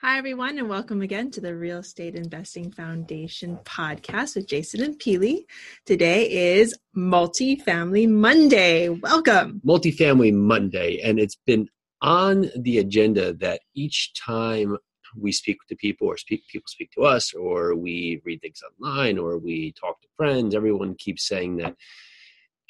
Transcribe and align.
Hi, 0.00 0.16
everyone, 0.16 0.58
and 0.58 0.68
welcome 0.68 1.02
again 1.02 1.28
to 1.32 1.40
the 1.40 1.56
Real 1.56 1.78
Estate 1.78 2.14
Investing 2.14 2.70
Foundation 2.70 3.58
podcast 3.64 4.36
with 4.36 4.46
Jason 4.46 4.80
and 4.80 4.96
Pili. 4.96 5.44
Today 5.86 6.30
is 6.30 6.72
Multifamily 6.96 8.08
Monday. 8.08 8.90
Welcome. 8.90 9.60
Multifamily 9.66 10.32
Monday, 10.32 11.00
and 11.02 11.18
it's 11.18 11.34
been 11.44 11.68
on 12.00 12.48
the 12.56 12.78
agenda 12.78 13.32
that 13.32 13.62
each 13.74 14.12
time 14.14 14.76
we 15.16 15.32
speak 15.32 15.58
to 15.68 15.74
people 15.74 16.06
or 16.06 16.16
speak 16.16 16.44
people 16.46 16.68
speak 16.68 16.92
to 16.92 17.02
us 17.02 17.34
or 17.34 17.74
we 17.74 18.22
read 18.24 18.40
things 18.40 18.62
online 18.80 19.18
or 19.18 19.36
we 19.36 19.72
talk 19.72 20.00
to 20.00 20.08
friends 20.16 20.54
everyone 20.54 20.94
keeps 20.94 21.26
saying 21.26 21.56
that 21.56 21.74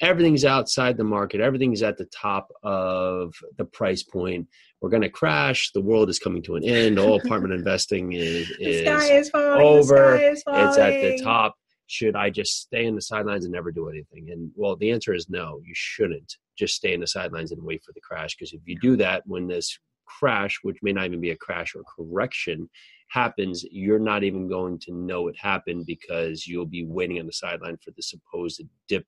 everything's 0.01 0.45
outside 0.45 0.97
the 0.97 1.03
market. 1.03 1.41
Everything's 1.41 1.83
at 1.83 1.97
the 1.97 2.05
top 2.05 2.51
of 2.63 3.33
the 3.57 3.65
price 3.65 4.03
point. 4.03 4.47
We're 4.81 4.89
going 4.89 5.03
to 5.03 5.09
crash. 5.09 5.71
The 5.71 5.81
world 5.81 6.09
is 6.09 6.19
coming 6.19 6.41
to 6.43 6.55
an 6.55 6.63
end. 6.63 6.99
All 6.99 7.15
apartment 7.23 7.53
investing 7.53 8.13
is, 8.13 8.49
is, 8.59 8.87
is 9.09 9.31
over. 9.33 10.15
is 10.15 10.43
it's 10.47 10.77
at 10.77 11.01
the 11.01 11.19
top. 11.23 11.55
Should 11.87 12.15
i 12.15 12.29
just 12.29 12.61
stay 12.61 12.85
in 12.85 12.93
the 12.93 13.01
sidelines 13.01 13.45
and 13.45 13.51
never 13.51 13.71
do 13.71 13.89
anything? 13.89 14.29
And 14.29 14.51
well 14.55 14.75
the 14.75 14.91
answer 14.91 15.13
is 15.13 15.27
no. 15.27 15.59
You 15.65 15.73
shouldn't 15.75 16.35
just 16.55 16.75
stay 16.75 16.93
in 16.93 16.99
the 16.99 17.07
sidelines 17.07 17.51
and 17.51 17.63
wait 17.63 17.81
for 17.83 17.93
the 17.93 18.01
crash 18.01 18.35
because 18.35 18.53
if 18.53 18.61
you 18.65 18.77
do 18.79 18.95
that 18.97 19.23
when 19.25 19.47
this 19.47 19.79
crash 20.05 20.59
which 20.61 20.77
may 20.83 20.91
not 20.91 21.05
even 21.05 21.21
be 21.21 21.31
a 21.31 21.37
crash 21.37 21.73
or 21.75 21.83
correction 21.95 22.69
happens 23.09 23.63
you're 23.71 23.99
not 23.99 24.23
even 24.23 24.47
going 24.47 24.77
to 24.79 24.91
know 24.91 25.27
it 25.27 25.35
happened 25.39 25.85
because 25.85 26.45
you'll 26.47 26.65
be 26.65 26.83
waiting 26.85 27.19
on 27.19 27.25
the 27.25 27.33
sideline 27.33 27.77
for 27.83 27.91
the 27.91 28.01
supposed 28.01 28.61
dip 28.87 29.05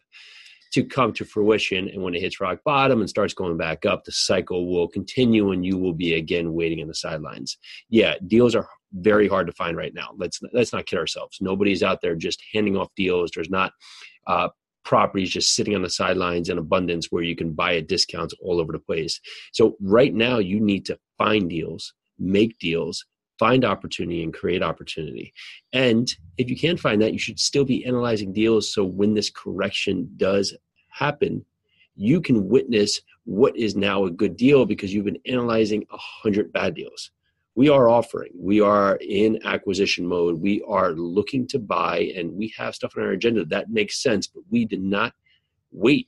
to 0.72 0.84
come 0.84 1.14
to 1.14 1.26
fruition. 1.26 1.90
And 1.90 2.02
when 2.02 2.16
it 2.16 2.22
hits 2.22 2.40
rock 2.40 2.60
bottom 2.64 3.00
and 3.02 3.10
starts 3.10 3.34
going 3.34 3.58
back 3.58 3.86
up, 3.86 4.04
the 4.04 4.12
cycle 4.12 4.72
will 4.72 4.88
continue 4.88 5.52
and 5.52 5.66
you 5.66 5.78
will 5.78 5.94
be 5.94 6.14
again 6.16 6.54
waiting 6.54 6.82
on 6.82 6.88
the 6.88 6.96
sidelines. 6.96 7.58
Yeah, 7.90 8.16
deals 8.28 8.56
are 8.56 8.68
very 8.94 9.28
hard 9.28 9.48
to 9.48 9.54
find 9.54 9.78
right 9.78 9.94
now. 9.94 10.10
Let's 10.18 10.40
let's 10.54 10.74
not 10.74 10.86
kid 10.86 10.98
ourselves. 10.98 11.38
Nobody's 11.42 11.84
out 11.84 12.02
there 12.02 12.16
just 12.16 12.44
handing 12.54 12.78
off 12.78 12.90
deals. 12.96 13.32
There's 13.34 13.50
not 13.50 13.72
uh, 14.28 14.50
properties 14.84 15.30
just 15.30 15.56
sitting 15.56 15.76
on 15.76 15.82
the 15.82 15.90
sidelines 15.90 16.50
in 16.50 16.58
abundance 16.58 17.08
where 17.10 17.24
you 17.24 17.36
can 17.36 17.54
buy 17.54 17.76
at 17.76 17.88
discounts 17.88 18.34
all 18.42 18.60
over 18.60 18.72
the 18.72 18.80
place. 18.80 19.20
So 19.54 19.76
right 19.82 20.14
now 20.14 20.40
you 20.40 20.60
need 20.60 20.86
to 20.88 21.00
find 21.18 21.50
deals, 21.50 21.94
make 22.18 22.58
deals, 22.60 23.06
find 23.42 23.66
opportunity 23.66 24.24
and 24.24 24.34
create 24.34 24.62
opportunity. 24.62 25.34
And 25.74 26.08
if 26.38 26.50
you 26.50 26.56
can't 26.56 26.80
find 26.80 27.02
that, 27.02 27.14
you 27.14 27.20
should 27.20 27.40
still 27.40 27.66
be 27.66 27.86
analyzing 27.86 28.34
deals 28.34 28.72
so 28.74 28.84
when 28.84 29.14
this 29.14 29.32
correction 29.32 30.10
does 30.18 30.56
happen, 30.92 31.46
you 31.96 32.22
can 32.22 32.48
witness 32.48 33.02
what 33.26 33.56
is 33.56 33.76
now 33.76 34.06
a 34.06 34.12
good 34.12 34.36
deal 34.36 34.66
because 34.66 34.94
you've 34.94 35.06
been 35.06 35.20
analyzing 35.26 35.86
a 35.92 35.98
hundred 35.98 36.52
bad 36.52 36.76
deals. 36.76 37.12
We 37.56 37.70
are 37.70 37.90
offering, 37.90 38.32
we 38.36 38.62
are 38.62 38.98
in 39.02 39.40
acquisition 39.46 40.08
mode, 40.08 40.40
we 40.40 40.64
are 40.68 40.94
looking 40.94 41.48
to 41.48 41.60
buy, 41.60 42.12
and 42.16 42.32
we 42.32 42.54
have 42.58 42.76
stuff 42.76 42.94
on 42.96 43.04
our 43.04 43.12
agenda 43.12 43.44
that 43.46 43.70
makes 43.70 44.02
sense, 44.02 44.26
but 44.26 44.44
we 44.50 44.64
did 44.64 44.82
not 44.82 45.14
wait 45.72 46.08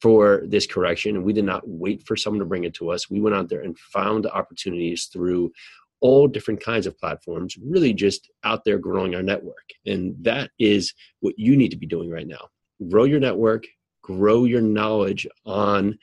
for 0.00 0.42
this 0.46 0.66
correction 0.66 1.16
and 1.16 1.24
we 1.24 1.32
did 1.32 1.44
not 1.44 1.62
wait 1.66 2.06
for 2.06 2.16
someone 2.16 2.38
to 2.38 2.46
bring 2.46 2.64
it 2.64 2.74
to 2.74 2.90
us. 2.90 3.10
We 3.10 3.20
went 3.20 3.36
out 3.36 3.48
there 3.48 3.62
and 3.62 3.78
found 3.78 4.26
opportunities 4.26 5.06
through 5.06 5.52
all 6.00 6.28
different 6.28 6.62
kinds 6.62 6.86
of 6.86 6.96
platforms, 6.98 7.56
really 7.62 7.92
just 7.92 8.30
out 8.44 8.64
there 8.64 8.78
growing 8.78 9.14
our 9.14 9.22
network. 9.22 9.68
And 9.86 10.14
that 10.22 10.50
is 10.58 10.94
what 11.20 11.34
you 11.36 11.56
need 11.56 11.70
to 11.70 11.76
be 11.76 11.86
doing 11.86 12.10
right 12.10 12.26
now. 12.26 12.48
Grow 12.88 13.04
your 13.04 13.18
network, 13.18 13.64
grow 14.08 14.44
your 14.44 14.62
knowledge 14.62 15.26
on 15.44 15.98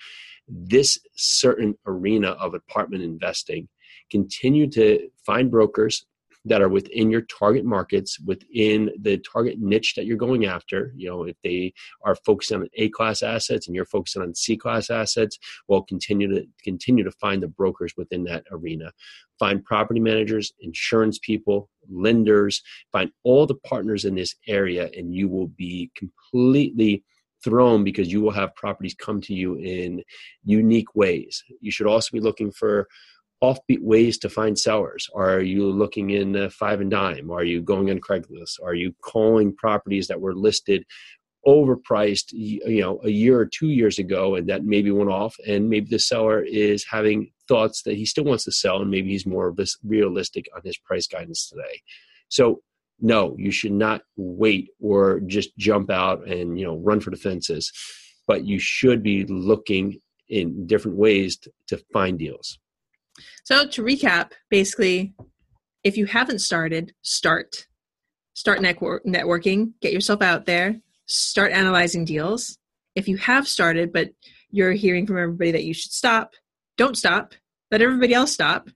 this 0.47 0.99
certain 1.15 1.75
arena 1.87 2.29
of 2.29 2.53
apartment 2.53 3.01
investing. 3.03 3.67
Continue 4.11 4.69
to 4.69 5.09
find 5.25 5.49
brokers 5.49 6.05
that 6.47 6.61
are 6.61 6.69
within 6.69 7.09
your 7.09 7.21
target 7.21 7.65
markets, 7.65 8.19
within 8.19 8.91
the 9.01 9.17
target 9.17 9.57
niche 9.59 9.95
that 9.95 10.05
you're 10.05 10.15
going 10.15 10.45
after. 10.45 10.93
You 10.95 11.09
know, 11.09 11.23
if 11.23 11.35
they 11.43 11.73
are 12.03 12.15
focusing 12.23 12.61
on 12.61 12.69
A 12.75 12.89
class 12.89 13.23
assets 13.23 13.65
and 13.65 13.75
you're 13.75 13.85
focusing 13.85 14.21
on 14.21 14.35
C 14.35 14.55
class 14.55 14.91
assets, 14.91 15.39
well, 15.67 15.81
continue 15.81 16.27
to 16.27 16.45
continue 16.63 17.03
to 17.03 17.11
find 17.13 17.41
the 17.41 17.47
brokers 17.47 17.93
within 17.97 18.23
that 18.25 18.43
arena. 18.51 18.91
Find 19.39 19.65
property 19.65 19.99
managers, 19.99 20.53
insurance 20.59 21.17
people, 21.17 21.71
lenders, 21.89 22.61
find 22.91 23.09
all 23.23 23.47
the 23.47 23.55
partners 23.55 24.05
in 24.05 24.13
this 24.13 24.35
area, 24.47 24.91
and 24.95 25.15
you 25.15 25.27
will 25.27 25.47
be 25.47 25.89
completely 25.97 27.03
thrown 27.45 27.85
because 27.85 28.11
you 28.11 28.19
will 28.19 28.31
have 28.31 28.55
properties 28.55 28.95
come 28.95 29.21
to 29.21 29.33
you 29.33 29.55
in 29.55 30.03
unique 30.43 30.93
ways. 30.95 31.41
You 31.61 31.71
should 31.71 31.87
also 31.87 32.09
be 32.11 32.19
looking 32.19 32.51
for 32.51 32.87
offbeat 33.43 33.81
ways 33.81 34.17
to 34.19 34.29
find 34.29 34.57
sellers? 34.57 35.07
Are 35.15 35.39
you 35.39 35.69
looking 35.69 36.09
in 36.09 36.49
five 36.49 36.81
and 36.81 36.91
dime? 36.91 37.31
Are 37.31 37.43
you 37.43 37.61
going 37.61 37.89
on 37.89 37.99
Craigslist? 37.99 38.61
Are 38.63 38.73
you 38.73 38.93
calling 39.01 39.55
properties 39.55 40.07
that 40.07 40.19
were 40.19 40.35
listed 40.35 40.83
overpriced, 41.47 42.31
you 42.31 42.81
know, 42.81 42.99
a 43.03 43.09
year 43.09 43.39
or 43.39 43.45
two 43.45 43.69
years 43.69 43.99
ago, 43.99 44.35
and 44.35 44.49
that 44.49 44.65
maybe 44.65 44.89
went 44.89 45.11
off, 45.11 45.35
and 45.47 45.69
maybe 45.69 45.87
the 45.87 45.99
seller 45.99 46.41
is 46.41 46.83
having 46.89 47.31
thoughts 47.47 47.83
that 47.83 47.95
he 47.95 48.05
still 48.05 48.23
wants 48.23 48.45
to 48.45 48.51
sell, 48.51 48.81
and 48.81 48.89
maybe 48.89 49.09
he's 49.09 49.27
more 49.27 49.53
realistic 49.83 50.47
on 50.55 50.61
his 50.63 50.77
price 50.77 51.05
guidance 51.05 51.47
today. 51.47 51.81
So 52.29 52.61
no, 52.99 53.35
you 53.37 53.51
should 53.51 53.71
not 53.71 54.01
wait 54.15 54.69
or 54.79 55.19
just 55.21 55.55
jump 55.57 55.89
out 55.89 56.27
and 56.27 56.59
you 56.59 56.65
know 56.65 56.77
run 56.77 56.99
for 56.99 57.11
the 57.11 57.17
fences, 57.17 57.71
but 58.27 58.45
you 58.45 58.59
should 58.59 59.03
be 59.03 59.25
looking 59.25 59.99
in 60.29 60.65
different 60.65 60.97
ways 60.97 61.37
to, 61.37 61.51
to 61.67 61.77
find 61.93 62.17
deals. 62.17 62.57
So 63.43 63.67
to 63.67 63.83
recap, 63.83 64.31
basically, 64.49 65.13
if 65.83 65.97
you 65.97 66.05
haven't 66.05 66.39
started, 66.39 66.93
start. 67.01 67.67
Start 68.33 68.61
network, 68.61 69.05
networking, 69.05 69.71
get 69.81 69.93
yourself 69.93 70.21
out 70.21 70.45
there, 70.45 70.75
start 71.05 71.53
analyzing 71.53 72.03
deals. 72.03 72.57
If 72.93 73.07
you 73.07 73.15
have 73.15 73.47
started, 73.47 73.93
but 73.93 74.09
you're 74.51 74.73
hearing 74.73 75.07
from 75.07 75.17
everybody 75.17 75.51
that 75.51 75.63
you 75.63 75.73
should 75.73 75.93
stop, 75.93 76.33
don't 76.77 76.97
stop. 76.97 77.33
Let 77.71 77.81
everybody 77.81 78.13
else 78.13 78.33
stop. 78.33 78.69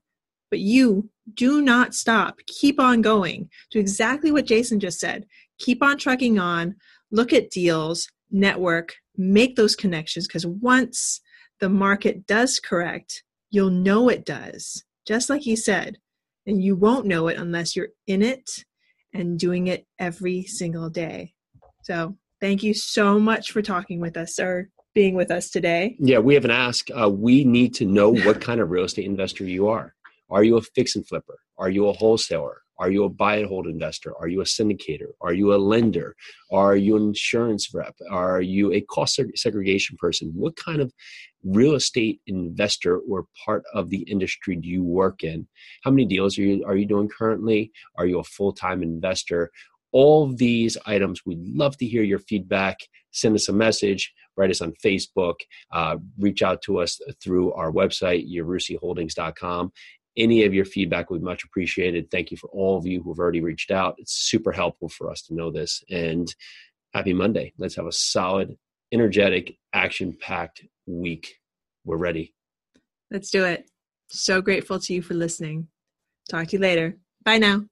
But 0.49 0.59
you 0.59 1.09
do 1.33 1.61
not 1.61 1.93
stop. 1.93 2.39
Keep 2.47 2.79
on 2.79 3.01
going. 3.01 3.49
Do 3.71 3.79
exactly 3.79 4.31
what 4.31 4.45
Jason 4.45 4.79
just 4.79 4.99
said. 4.99 5.25
Keep 5.59 5.83
on 5.83 5.97
trucking 5.97 6.39
on. 6.39 6.75
Look 7.11 7.33
at 7.33 7.49
deals, 7.49 8.07
network, 8.31 8.95
make 9.17 9.55
those 9.55 9.75
connections 9.75 10.27
because 10.27 10.45
once 10.45 11.21
the 11.59 11.69
market 11.69 12.25
does 12.25 12.59
correct, 12.59 13.23
you'll 13.49 13.69
know 13.69 14.09
it 14.09 14.25
does, 14.25 14.83
just 15.05 15.29
like 15.29 15.41
he 15.41 15.55
said. 15.55 15.97
And 16.45 16.63
you 16.63 16.75
won't 16.75 17.05
know 17.05 17.27
it 17.27 17.37
unless 17.37 17.75
you're 17.75 17.89
in 18.07 18.21
it 18.21 18.49
and 19.13 19.37
doing 19.37 19.67
it 19.67 19.85
every 19.99 20.43
single 20.43 20.89
day. 20.89 21.33
So, 21.83 22.17
thank 22.39 22.63
you 22.63 22.73
so 22.73 23.19
much 23.19 23.51
for 23.51 23.61
talking 23.61 23.99
with 23.99 24.15
us 24.15 24.39
or 24.39 24.69
being 24.93 25.15
with 25.15 25.31
us 25.31 25.49
today. 25.49 25.95
Yeah, 25.99 26.19
we 26.19 26.33
have 26.33 26.45
an 26.45 26.51
ask. 26.51 26.89
Uh, 26.89 27.09
we 27.09 27.43
need 27.43 27.73
to 27.75 27.85
know 27.85 28.13
what 28.13 28.41
kind 28.41 28.59
of 28.59 28.69
real 28.69 28.85
estate 28.85 29.05
investor 29.05 29.43
you 29.43 29.67
are. 29.67 29.93
Are 30.29 30.43
you 30.43 30.57
a 30.57 30.61
fix 30.61 30.95
and 30.95 31.07
flipper? 31.07 31.39
Are 31.57 31.69
you 31.69 31.87
a 31.87 31.93
wholesaler? 31.93 32.61
Are 32.79 32.89
you 32.89 33.03
a 33.03 33.09
buy 33.09 33.37
and 33.37 33.47
hold 33.47 33.67
investor? 33.67 34.15
Are 34.17 34.29
you 34.29 34.39
a 34.39 34.45
syndicator? 34.45 35.09
Are 35.19 35.33
you 35.33 35.53
a 35.53 35.57
lender? 35.57 36.15
Are 36.49 36.77
you 36.77 36.95
an 36.95 37.09
insurance 37.09 37.73
rep? 37.73 37.95
Are 38.09 38.41
you 38.41 38.71
a 38.71 38.79
cost 38.81 39.19
segregation 39.35 39.97
person? 39.97 40.31
What 40.33 40.55
kind 40.55 40.81
of 40.81 40.93
real 41.43 41.75
estate 41.75 42.21
investor 42.25 42.99
or 42.99 43.25
part 43.45 43.63
of 43.73 43.89
the 43.89 44.03
industry 44.03 44.55
do 44.55 44.67
you 44.67 44.83
work 44.83 45.23
in? 45.23 45.47
How 45.83 45.91
many 45.91 46.05
deals 46.05 46.37
are 46.39 46.43
you 46.43 46.63
are 46.65 46.77
you 46.77 46.85
doing 46.85 47.09
currently? 47.09 47.71
Are 47.97 48.05
you 48.05 48.19
a 48.19 48.23
full-time 48.23 48.81
investor? 48.81 49.51
All 49.91 50.33
these 50.33 50.77
items, 50.85 51.25
we'd 51.25 51.43
love 51.43 51.75
to 51.77 51.85
hear 51.85 52.03
your 52.03 52.19
feedback. 52.19 52.77
Send 53.11 53.35
us 53.35 53.49
a 53.49 53.53
message, 53.53 54.13
write 54.37 54.51
us 54.51 54.61
on 54.61 54.73
Facebook, 54.85 55.35
uh, 55.73 55.97
reach 56.19 56.43
out 56.43 56.61
to 56.61 56.77
us 56.77 57.01
through 57.21 57.51
our 57.53 57.71
website, 57.71 58.31
yarusiholdings.com 58.31 59.71
any 60.19 60.43
of 60.43 60.53
your 60.53 60.65
feedback 60.65 61.09
would 61.09 61.21
be 61.21 61.25
much 61.25 61.43
appreciated. 61.43 62.11
Thank 62.11 62.29
you 62.29 62.37
for 62.37 62.49
all 62.51 62.77
of 62.77 62.85
you 62.85 63.01
who 63.01 63.11
have 63.11 63.19
already 63.19 63.41
reached 63.41 63.71
out. 63.71 63.95
It's 63.97 64.13
super 64.13 64.51
helpful 64.51 64.89
for 64.89 65.09
us 65.09 65.21
to 65.23 65.33
know 65.33 65.51
this. 65.51 65.83
And 65.89 66.33
happy 66.93 67.13
Monday. 67.13 67.53
Let's 67.57 67.75
have 67.75 67.87
a 67.87 67.91
solid, 67.91 68.57
energetic, 68.91 69.57
action 69.73 70.15
packed 70.19 70.65
week. 70.85 71.35
We're 71.85 71.97
ready. 71.97 72.33
Let's 73.09 73.31
do 73.31 73.45
it. 73.45 73.69
So 74.09 74.41
grateful 74.41 74.79
to 74.79 74.93
you 74.93 75.01
for 75.01 75.13
listening. 75.13 75.67
Talk 76.29 76.47
to 76.47 76.57
you 76.57 76.61
later. 76.61 76.97
Bye 77.23 77.37
now. 77.37 77.65